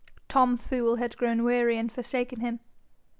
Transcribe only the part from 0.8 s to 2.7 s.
had grown weary and forsaken him.